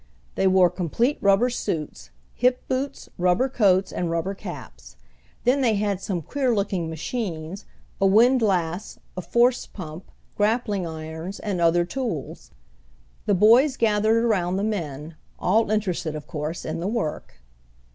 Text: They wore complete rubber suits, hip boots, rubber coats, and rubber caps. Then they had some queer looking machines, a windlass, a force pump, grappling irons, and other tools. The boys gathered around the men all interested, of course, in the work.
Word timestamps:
They 0.33 0.47
wore 0.47 0.71
complete 0.71 1.19
rubber 1.21 1.51
suits, 1.51 2.09
hip 2.33 2.67
boots, 2.67 3.07
rubber 3.19 3.47
coats, 3.47 3.91
and 3.91 4.09
rubber 4.09 4.33
caps. 4.33 4.95
Then 5.43 5.61
they 5.61 5.75
had 5.75 6.01
some 6.01 6.23
queer 6.23 6.55
looking 6.55 6.89
machines, 6.89 7.65
a 8.01 8.07
windlass, 8.07 8.97
a 9.15 9.21
force 9.21 9.67
pump, 9.67 10.05
grappling 10.35 10.87
irons, 10.87 11.39
and 11.39 11.61
other 11.61 11.85
tools. 11.85 12.49
The 13.27 13.35
boys 13.35 13.77
gathered 13.77 14.23
around 14.25 14.57
the 14.57 14.63
men 14.63 15.17
all 15.37 15.69
interested, 15.69 16.15
of 16.15 16.25
course, 16.25 16.65
in 16.65 16.79
the 16.79 16.87
work. 16.87 17.35